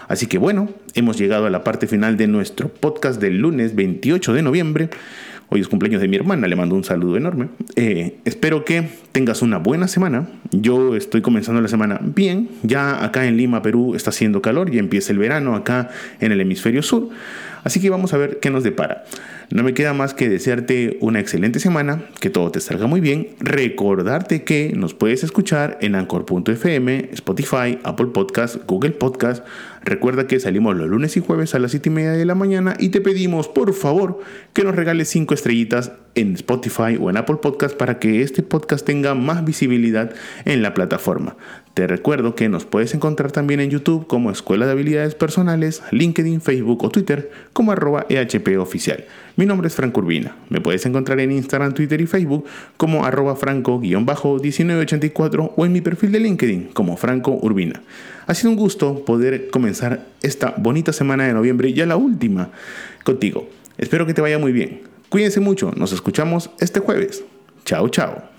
Así 0.08 0.26
que 0.26 0.38
bueno, 0.38 0.68
hemos 0.94 1.16
llegado 1.16 1.46
a 1.46 1.50
la 1.50 1.64
parte 1.64 1.86
final 1.86 2.16
de 2.16 2.26
nuestro 2.26 2.68
podcast 2.68 3.20
del 3.20 3.38
lunes 3.38 3.74
28 3.74 4.32
de 4.34 4.42
noviembre. 4.42 4.90
Hoy 5.48 5.60
es 5.60 5.68
cumpleaños 5.68 6.00
de 6.02 6.08
mi 6.08 6.16
hermana, 6.16 6.48
le 6.48 6.56
mando 6.56 6.74
un 6.74 6.82
saludo 6.82 7.16
enorme. 7.16 7.48
Eh, 7.76 8.16
espero 8.24 8.64
que 8.64 8.88
tengas 9.12 9.42
una 9.42 9.58
buena 9.58 9.86
semana. 9.86 10.28
Yo 10.50 10.96
estoy 10.96 11.22
comenzando 11.22 11.60
la 11.60 11.68
semana 11.68 12.00
bien. 12.02 12.48
Ya 12.64 13.04
acá 13.04 13.26
en 13.26 13.36
Lima, 13.36 13.62
Perú, 13.62 13.94
está 13.94 14.10
haciendo 14.10 14.42
calor 14.42 14.74
y 14.74 14.78
empieza 14.80 15.12
el 15.12 15.18
verano 15.18 15.54
acá 15.54 15.90
en 16.18 16.32
el 16.32 16.40
hemisferio 16.40 16.82
sur. 16.82 17.10
Así 17.62 17.80
que 17.80 17.90
vamos 17.90 18.12
a 18.12 18.16
ver 18.16 18.38
qué 18.40 18.50
nos 18.50 18.64
depara. 18.64 19.04
No 19.50 19.62
me 19.62 19.74
queda 19.74 19.92
más 19.92 20.14
que 20.14 20.28
desearte 20.28 20.98
una 21.00 21.20
excelente 21.20 21.60
semana, 21.60 22.02
que 22.20 22.30
todo 22.30 22.50
te 22.50 22.60
salga 22.60 22.88
muy 22.88 23.00
bien, 23.00 23.28
recordarte 23.38 24.42
que 24.42 24.72
nos 24.76 24.94
puedes 24.94 25.22
escuchar 25.22 25.78
en 25.80 25.94
anchor.fm, 25.94 27.10
Spotify, 27.12 27.78
Apple 27.84 28.06
Podcast, 28.06 28.56
Google 28.66 28.90
Podcast. 28.90 29.44
Recuerda 29.86 30.26
que 30.26 30.40
salimos 30.40 30.76
los 30.76 30.88
lunes 30.88 31.16
y 31.16 31.20
jueves 31.20 31.54
a 31.54 31.60
las 31.60 31.70
7 31.70 31.90
y 31.90 31.92
media 31.92 32.10
de 32.10 32.24
la 32.24 32.34
mañana 32.34 32.74
y 32.80 32.88
te 32.88 33.00
pedimos 33.00 33.46
por 33.46 33.72
favor 33.72 34.18
que 34.52 34.64
nos 34.64 34.74
regales 34.74 35.08
5 35.10 35.32
estrellitas 35.32 35.92
en 36.16 36.34
Spotify 36.34 36.98
o 37.00 37.08
en 37.08 37.16
Apple 37.16 37.36
Podcast 37.36 37.76
para 37.76 38.00
que 38.00 38.22
este 38.22 38.42
podcast 38.42 38.84
tenga 38.84 39.14
más 39.14 39.44
visibilidad 39.44 40.12
en 40.44 40.62
la 40.62 40.74
plataforma. 40.74 41.36
Te 41.76 41.86
recuerdo 41.86 42.34
que 42.34 42.48
nos 42.48 42.64
puedes 42.64 42.94
encontrar 42.94 43.32
también 43.32 43.60
en 43.60 43.68
YouTube 43.68 44.06
como 44.06 44.30
Escuela 44.30 44.64
de 44.64 44.72
Habilidades 44.72 45.14
Personales, 45.14 45.82
LinkedIn, 45.90 46.40
Facebook 46.40 46.82
o 46.82 46.88
Twitter 46.88 47.30
como 47.52 47.70
arroba 47.70 48.06
EHP 48.08 48.58
oficial. 48.58 49.04
Mi 49.36 49.44
nombre 49.44 49.68
es 49.68 49.74
Franco 49.74 50.00
Urbina. 50.00 50.34
Me 50.48 50.62
puedes 50.62 50.86
encontrar 50.86 51.20
en 51.20 51.32
Instagram, 51.32 51.74
Twitter 51.74 52.00
y 52.00 52.06
Facebook 52.06 52.46
como 52.78 53.04
arroba 53.04 53.36
franco-1984 53.36 55.52
o 55.54 55.66
en 55.66 55.72
mi 55.74 55.82
perfil 55.82 56.12
de 56.12 56.20
LinkedIn 56.20 56.70
como 56.72 56.96
Franco 56.96 57.38
Urbina. 57.42 57.82
Ha 58.26 58.32
sido 58.32 58.52
un 58.52 58.56
gusto 58.56 59.04
poder 59.04 59.50
comenzar 59.50 60.06
esta 60.22 60.54
bonita 60.56 60.94
semana 60.94 61.26
de 61.26 61.34
noviembre, 61.34 61.74
ya 61.74 61.84
la 61.84 61.98
última, 61.98 62.52
contigo. 63.04 63.50
Espero 63.76 64.06
que 64.06 64.14
te 64.14 64.22
vaya 64.22 64.38
muy 64.38 64.52
bien. 64.52 64.80
Cuídense 65.10 65.40
mucho, 65.40 65.72
nos 65.76 65.92
escuchamos 65.92 66.48
este 66.58 66.80
jueves. 66.80 67.22
Chao, 67.66 67.90
chao. 67.90 68.35